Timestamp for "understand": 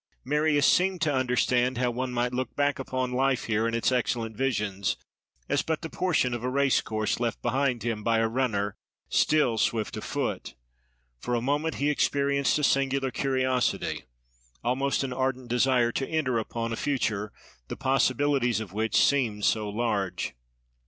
1.13-1.77